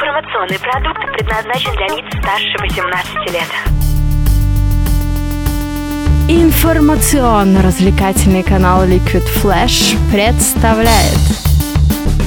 [0.00, 3.48] Информационный продукт предназначен для лиц старше 18 лет.
[6.28, 11.18] Информационно-развлекательный канал Liquid Flash представляет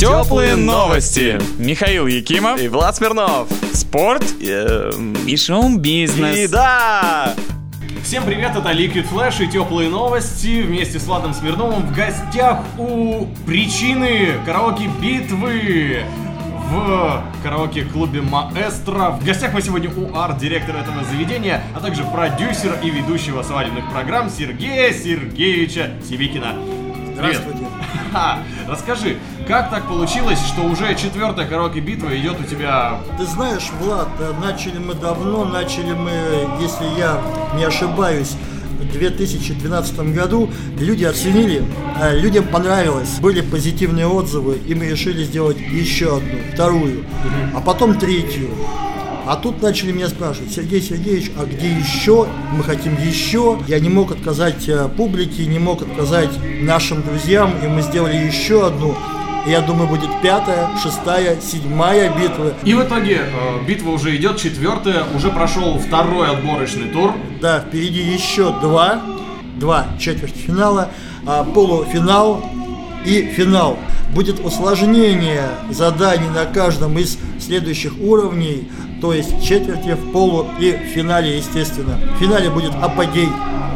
[0.00, 1.38] Теплые новости.
[1.58, 2.58] Михаил Якимов.
[2.58, 3.48] И Влад Смирнов.
[3.74, 6.38] Спорт Эм, и шоу-бизнес.
[6.38, 7.34] И да!
[8.02, 10.62] Всем привет, это Liquid Flash и теплые новости.
[10.62, 16.04] Вместе с Владом Смирновым в гостях у причины караоке-битвы
[16.70, 19.10] в караоке-клубе Маэстро.
[19.10, 24.28] В гостях мы сегодня у арт-директора этого заведения, а также продюсера и ведущего свадебных программ
[24.28, 26.54] Сергея Сергеевича Сивикина.
[27.14, 27.66] Здравствуйте.
[28.68, 29.16] Расскажи,
[29.46, 34.08] как так получилось, что уже четвертая караоке-битва идет у тебя Ты знаешь, Влад,
[34.40, 36.10] начали мы давно, начали мы,
[36.60, 37.20] если я
[37.54, 38.36] не ошибаюсь,
[38.78, 41.62] в 2012 году люди оценили,
[42.00, 47.04] э, людям понравилось, были позитивные отзывы, и мы решили сделать еще одну, вторую,
[47.54, 48.48] а потом третью.
[49.26, 52.26] А тут начали меня спрашивать, Сергей Сергеевич, а где еще?
[52.50, 53.58] Мы хотим еще.
[53.68, 56.30] Я не мог отказать э, публике, не мог отказать
[56.62, 58.96] нашим друзьям, и мы сделали еще одну.
[59.48, 62.52] Я думаю, будет пятая, шестая, седьмая битва.
[62.64, 67.14] И в итоге э, битва уже идет, четвертая, уже прошел второй отборочный тур.
[67.40, 69.00] Да, впереди еще два,
[69.56, 70.90] два четвертьфинала,
[71.26, 72.44] а, полуфинал
[73.06, 73.78] и финал.
[74.14, 78.68] Будет усложнение заданий на каждом из следующих уровней,
[79.00, 81.98] то есть четверти, в полу и в финале, естественно.
[82.16, 83.28] В финале будет апогей.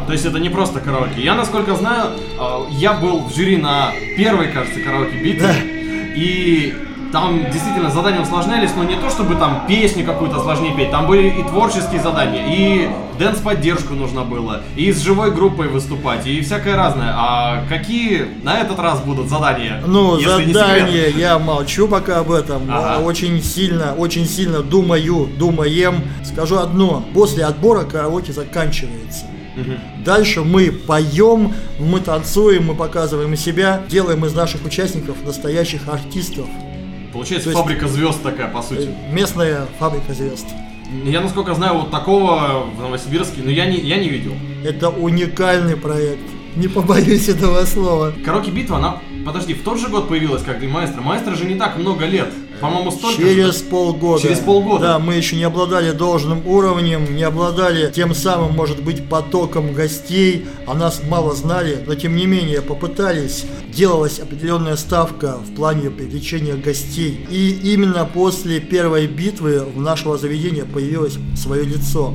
[0.05, 1.21] То есть это не просто караоке.
[1.21, 5.47] Я, насколько знаю, э, я был в жюри на первой, кажется, караоке битве.
[5.47, 5.53] Да.
[6.15, 6.73] И
[7.13, 11.29] там действительно задания усложнялись, но не то чтобы там песню какую-то сложнее петь, там были
[11.29, 17.13] и творческие задания, и дэнс-поддержку нужно было, и с живой группой выступать, и всякое разное.
[17.15, 19.79] А какие на этот раз будут задания?
[19.85, 20.19] Ну,
[20.95, 21.15] секрет?
[21.15, 23.03] я молчу пока об этом, Ага.
[23.03, 26.01] очень сильно, очень сильно думаю, думаем.
[26.23, 29.25] Скажу одно, после отбора караоке заканчивается.
[30.03, 36.47] Дальше мы поем, мы танцуем, мы показываем себя, делаем из наших участников настоящих артистов.
[37.13, 38.89] Получается то есть- фабрика звезд такая, по сути.
[39.11, 40.47] Местная фабрика звезд.
[41.05, 44.33] Я, насколько знаю, вот такого в Новосибирске, но я не, я не видел.
[44.63, 46.21] Это уникальный проект.
[46.55, 48.13] Не побоюсь этого слова.
[48.23, 51.01] Караоке-битва, она, подожди, в тот же год появилась, как и Маэстро.
[51.01, 52.29] Маэстро же не так много лет.
[52.63, 53.27] По-моему, столько же.
[53.27, 54.21] Через полгода.
[54.21, 54.83] Через полгода.
[54.83, 60.45] Да, мы еще не обладали должным уровнем, не обладали тем самым, может быть, потоком гостей.
[60.65, 63.43] О нас мало знали, но тем не менее попытались.
[63.67, 67.27] Делалась определенная ставка в плане привлечения гостей.
[67.29, 72.13] И именно после первой битвы в нашего заведения появилось свое лицо.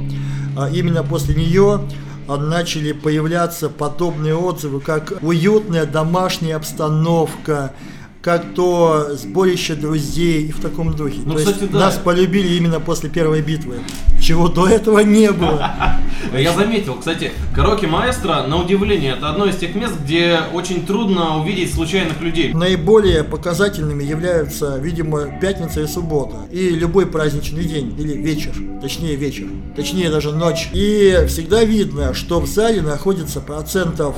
[0.56, 1.82] А именно после нее
[2.26, 7.74] а, начали появляться подобные отзывы, как уютная домашняя обстановка,
[8.22, 11.20] как то сборище друзей и в таком духе.
[11.24, 11.78] Ну, то кстати, есть да.
[11.78, 13.76] нас полюбили именно после первой битвы,
[14.20, 15.72] чего до этого не было.
[16.36, 21.40] Я заметил, кстати, караоке маэстро, на удивление, это одно из тех мест, где очень трудно
[21.40, 22.52] увидеть случайных людей.
[22.52, 26.36] Наиболее показательными являются, видимо, пятница и суббота.
[26.50, 28.52] И любой праздничный день или вечер,
[28.82, 29.46] точнее вечер,
[29.76, 30.68] точнее даже ночь.
[30.72, 34.16] И всегда видно, что в зале находится процентов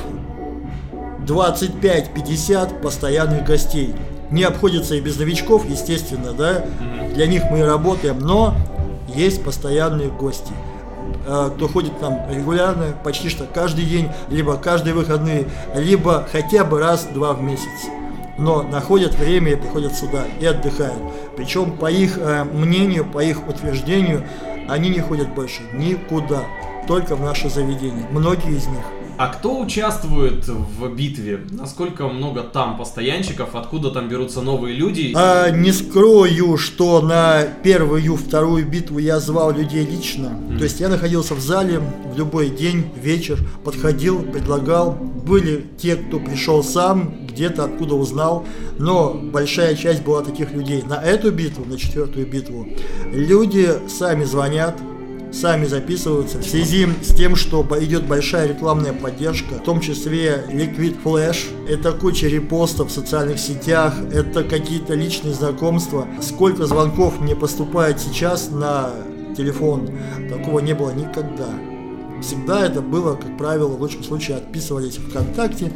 [1.27, 3.95] 25-50 постоянных гостей.
[4.31, 6.65] Не обходится и без новичков, естественно, да.
[7.15, 8.55] Для них мы и работаем, но
[9.09, 10.53] есть постоянные гости.
[11.27, 16.65] э, Кто ходит к нам регулярно, почти что каждый день, либо каждые выходные, либо хотя
[16.65, 17.89] бы раз-два в месяц.
[18.39, 21.03] Но находят время и приходят сюда и отдыхают.
[21.37, 24.25] Причем, по их э, мнению, по их утверждению,
[24.69, 26.43] они не ходят больше никуда,
[26.87, 28.07] только в наше заведение.
[28.13, 28.85] Многие из них.
[29.21, 31.41] А кто участвует в битве?
[31.51, 33.55] Насколько много там постоянщиков?
[33.55, 35.13] Откуда там берутся новые люди?
[35.15, 40.41] А, не скрою, что на первую, вторую битву я звал людей лично.
[40.57, 41.83] То есть я находился в зале
[42.15, 44.93] в любой день, вечер, подходил, предлагал.
[44.93, 48.47] Были те, кто пришел сам, где-то откуда узнал,
[48.79, 50.83] но большая часть была таких людей.
[50.83, 52.67] На эту битву, на четвертую битву,
[53.13, 54.79] люди сами звонят,
[55.33, 60.97] сами записываются в связи с тем, что идет большая рекламная поддержка, в том числе Liquid
[61.03, 61.39] Flash.
[61.69, 66.07] Это куча репостов в социальных сетях, это какие-то личные знакомства.
[66.21, 68.91] Сколько звонков мне поступает сейчас на
[69.37, 69.91] телефон,
[70.29, 71.49] такого не было никогда.
[72.21, 75.73] Всегда это было, как правило, в лучшем случае отписывались ВКонтакте,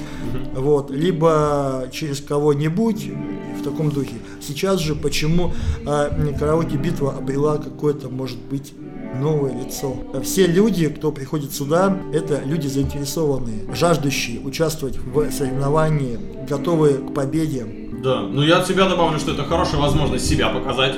[0.55, 3.11] вот, либо через кого-нибудь
[3.59, 4.17] в таком духе.
[4.47, 5.55] Сейчас же почему
[5.87, 8.75] а, караоке битва обрела какое-то, может быть,
[9.21, 9.97] новое лицо.
[10.23, 16.19] Все люди, кто приходит сюда, это люди заинтересованные, жаждущие участвовать в соревновании,
[16.49, 17.67] готовые к победе,
[18.03, 20.95] Да, ну я от себя добавлю, что это хорошая возможность себя показать.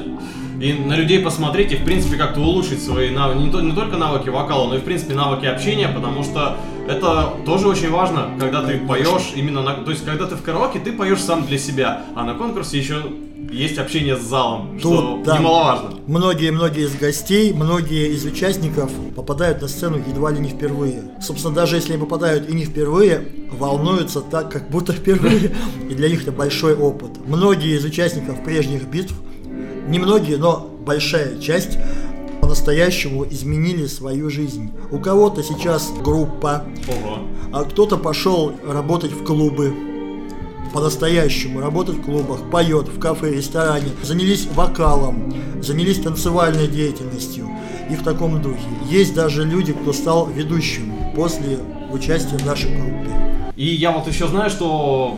[0.61, 3.97] И на людей посмотреть, и в принципе как-то улучшить свои навыки, не, то- не только
[3.99, 6.57] навыки вокала, но и в принципе навыки общения, потому что
[6.89, 9.75] это тоже очень важно, когда ты поешь именно на...
[9.75, 13.03] То есть когда ты в караоке, ты поешь сам для себя, а на конкурсе еще
[13.51, 15.39] есть общение с залом, что Тут, да.
[15.39, 16.01] немаловажно.
[16.07, 21.03] Многие-многие из гостей, многие из участников попадают на сцену едва ли не впервые.
[21.21, 25.55] Собственно, даже если они попадают и не впервые, волнуются так, как будто впервые.
[25.91, 27.11] И для них это большой опыт.
[27.27, 29.15] Многие из участников прежних битв,
[29.89, 31.79] не многие, но большая часть,
[32.41, 34.71] по-настоящему изменили свою жизнь.
[34.91, 37.19] У кого-то сейчас группа, Ого.
[37.53, 39.73] а кто-то пошел работать в клубы.
[40.81, 47.49] По-настоящему работать в клубах, поет в кафе, ресторане, занялись вокалом, занялись танцевальной деятельностью
[47.91, 48.61] и в таком духе.
[48.91, 53.11] Есть даже люди, кто стал ведущим после участия в нашей группе.
[53.57, 55.17] И я вот еще знаю, что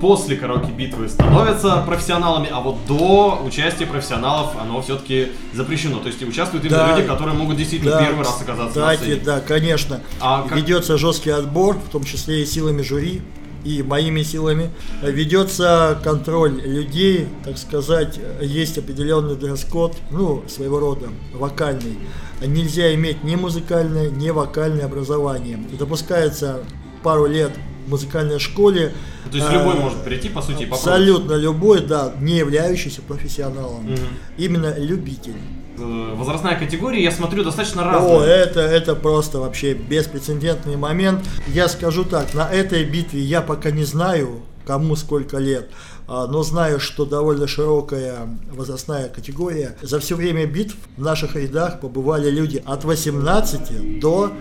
[0.00, 6.00] после караоке битвы становятся профессионалами, а вот до участия профессионалов оно все-таки запрещено.
[6.00, 6.96] То есть участвуют именно Да.
[6.96, 9.20] люди, которые могут действительно Да, первый раз оказаться на кстати, сцене.
[9.24, 10.00] да, конечно.
[10.18, 13.22] А как- Ведется жесткий отбор, в том числе и силами жюри,
[13.64, 14.70] и моими силами.
[15.02, 21.98] Ведется контроль людей, так сказать, есть определенный дресс-код, ну, своего рода, вокальный.
[22.44, 25.58] Нельзя иметь ни музыкальное, ни вокальное образование.
[25.78, 26.60] Допускается
[27.02, 27.52] пару лет
[27.86, 28.92] музыкальной школе.
[29.30, 30.80] То есть любой может прийти, по сути, попробовать.
[30.86, 33.84] Абсолютно любой, да, не являющийся профессионалом.
[33.84, 33.98] Мгм.
[34.36, 35.36] Именно любитель.
[35.78, 38.28] Э, Возрастная категория, я смотрю, достаточно О, разная.
[38.28, 41.24] это, это просто вообще беспрецедентный момент.
[41.48, 45.70] Я скажу так, на этой битве я пока не знаю, кому сколько лет,
[46.06, 49.76] а, но знаю, что довольно широкая возрастная категория.
[49.82, 54.32] За все время битв в наших рядах побывали люди от 18 до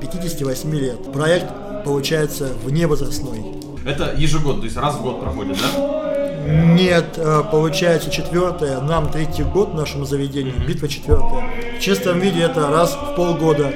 [0.00, 1.12] 58 лет.
[1.12, 1.46] Проект
[1.84, 3.42] получается вневозрастной.
[3.84, 6.00] Это ежегодно, то есть раз в год проходит, да?
[6.46, 11.44] Нет, э, получается четвертое, нам третий год нашему заведению, битва четвертая.
[11.78, 13.72] В чистом виде это раз в полгода.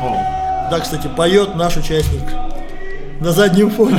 [0.00, 2.22] О, Да, кстати, поет наш участник
[3.20, 3.98] на заднем фоне.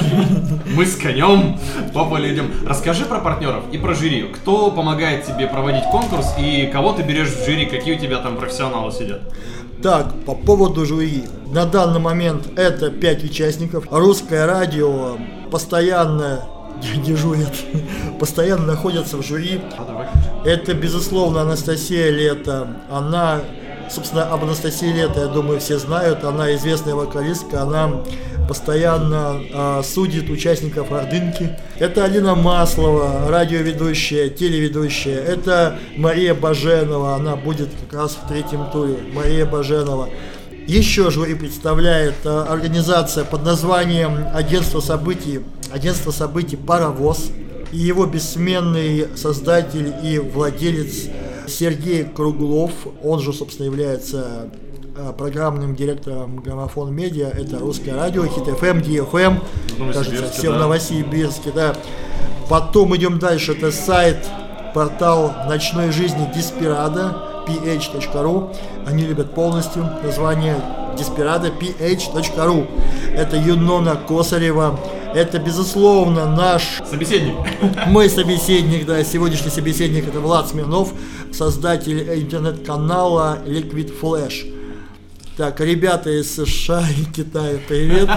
[0.66, 1.60] мы с конем
[1.94, 2.52] по полю идем.
[2.68, 4.24] Расскажи про партнеров и про жюри.
[4.34, 8.38] Кто помогает тебе проводить конкурс и кого ты берешь в жюри, какие у тебя там
[8.38, 9.22] профессионалы сидят?
[9.86, 11.26] Так, по поводу жюри.
[11.52, 13.86] На данный момент это пять участников.
[13.92, 15.16] Русское радио
[15.52, 16.44] постоянно
[17.06, 17.54] дежурят,
[18.20, 19.62] постоянно находятся в жюри.
[20.44, 22.68] Это, безусловно, Анастасия Лето.
[22.90, 23.42] Она,
[23.88, 26.24] собственно, об Анастасии Лето, я думаю, все знают.
[26.24, 27.92] Она известная вокалистка, она
[28.48, 31.58] постоянно а, судит участников Ордынки.
[31.80, 35.20] Это Алина Маслова, радиоведущая, телеведущая.
[35.20, 38.98] Это Мария Баженова, она будет как раз в третьем туре.
[39.14, 40.10] Мария Баженова.
[40.68, 47.30] Еще жюри представляет а, организация под названием Агентство событий, Агентство событий Паровоз
[47.72, 51.10] и его бессменный создатель и владелец
[51.48, 52.72] Сергей Круглов,
[53.04, 54.50] он же, собственно, является
[55.18, 59.40] программным директором Граммофон Медиа, это Русское радио, Хит ФМ, DFM,
[59.92, 60.60] кажется, Новосибирске, все в да.
[60.60, 61.76] Новосибирске, да.
[62.50, 64.18] Потом идем дальше, это сайт,
[64.74, 68.56] портал ночной жизни Диспирада, ph.ru.
[68.86, 70.58] Они любят полностью название
[70.98, 72.68] Диспирада, ph.ru.
[73.16, 74.80] Это Юнона Косарева.
[75.14, 77.36] Это, безусловно, наш Собеседник.
[77.88, 80.92] мой собеседник, да, сегодняшний собеседник это Влад Смирнов,
[81.32, 84.52] создатель интернет-канала Liquid Flash.
[85.38, 88.10] Так, ребята из США и Китая, привет.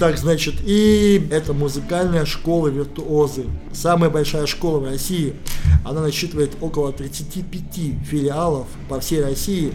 [0.00, 3.44] Так, значит, и это музыкальная школа виртуозы.
[3.72, 5.34] Самая большая школа в России.
[5.84, 9.72] Она насчитывает около 35 филиалов по всей России.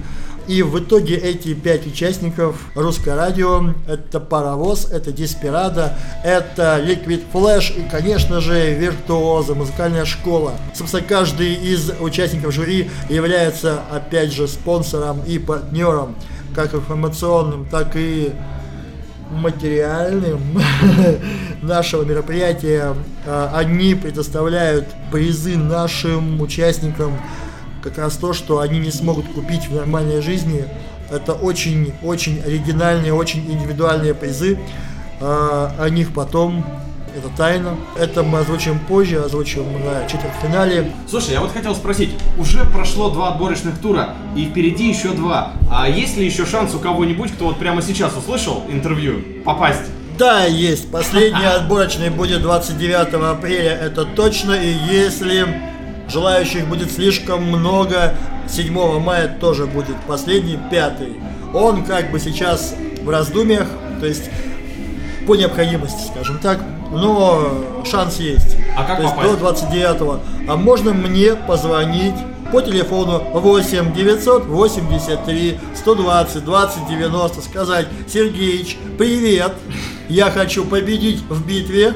[0.48, 7.74] И в итоге эти пять участников Русское радио, это Паровоз, это Диспирада, это Liquid Flash
[7.76, 10.54] и, конечно же, Виртуоза, музыкальная школа.
[10.76, 16.16] Собственно, каждый из участников жюри является, опять же, спонсором и партнером,
[16.54, 18.32] как информационным, так и
[19.32, 20.40] материальным
[21.64, 22.94] нашего мероприятия.
[23.26, 27.18] А, Они предоставляют призы нашим участникам
[27.86, 30.66] как раз то, что они не смогут купить в нормальной жизни.
[31.12, 34.58] Это очень-очень оригинальные, очень индивидуальные призы.
[35.22, 36.66] А, О них потом,
[37.16, 37.78] это тайна.
[37.96, 40.92] Это мы озвучим позже, озвучим на четвертьфинале.
[41.08, 45.54] Слушай, я вот хотел спросить, уже прошло два отборочных тура, и впереди еще два.
[45.72, 49.84] А есть ли еще шанс у кого-нибудь, кто вот прямо сейчас услышал интервью, попасть?
[50.18, 50.92] Да, есть.
[50.92, 54.54] Последний отборочный будет 29 апреля, это точно.
[54.54, 55.75] И если
[56.08, 58.16] желающих будет слишком много,
[58.48, 61.14] 7 мая тоже будет последний, пятый.
[61.54, 63.68] Он как бы сейчас в раздумьях,
[64.00, 64.30] то есть
[65.26, 66.60] по необходимости, скажем так,
[66.92, 68.58] но шанс есть.
[68.78, 69.34] А как То есть попасть?
[69.34, 72.16] до 29 А можно мне позвонить
[72.52, 79.54] по телефону 8 983 120 20 90, сказать, Сергеич, привет,
[80.10, 81.94] я хочу победить в битве,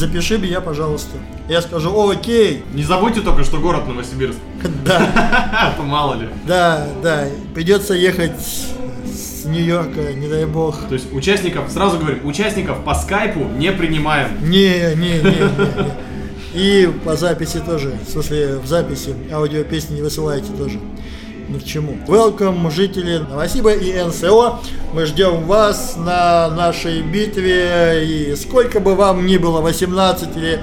[0.00, 1.18] запиши меня, пожалуйста.
[1.48, 4.38] Я скажу, окей, Не забудьте только, что город Новосибирск.
[4.84, 4.98] да,
[5.52, 6.28] А то мало ли.
[6.46, 10.76] да, да, придется ехать с Нью-Йорка, не дай бог.
[10.88, 14.28] То есть участников, сразу говорим, участников по скайпу не принимаем.
[14.42, 15.92] Не, не, не, не, не.
[16.52, 20.80] И по записи тоже, в смысле в записи аудиопесни не высылайте тоже.
[21.50, 21.96] Ни к чему.
[22.06, 24.60] Welcome, жители Новосиба и НСО.
[24.94, 28.04] Мы ждем вас на нашей битве.
[28.06, 30.60] И сколько бы вам ни было, 18 или,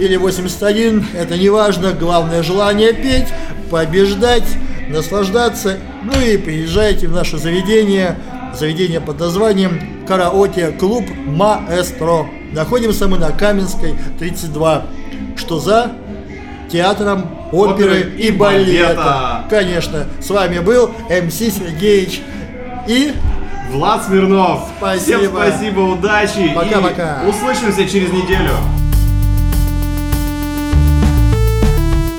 [0.00, 1.92] или 81, это не важно.
[1.92, 3.28] Главное желание петь,
[3.70, 4.48] побеждать,
[4.88, 5.78] наслаждаться.
[6.02, 8.18] Ну и приезжайте в наше заведение.
[8.58, 12.26] Заведение под названием Караоке-клуб Маэстро.
[12.52, 14.86] Находимся мы на Каменской 32.
[15.36, 15.92] Что за
[16.70, 19.44] театром оперы, и балета.
[19.50, 22.22] Конечно, с вами был МС Сергеевич
[22.86, 23.12] и
[23.70, 24.68] Влад Смирнов.
[24.78, 25.18] Спасибо.
[25.18, 26.52] Всем спасибо, удачи.
[26.54, 27.22] Пока-пока.
[27.28, 28.50] Услышимся через неделю.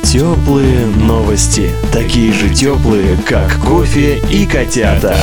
[0.03, 1.71] Теплые новости.
[1.93, 5.15] Такие же теплые, как кофе и котята.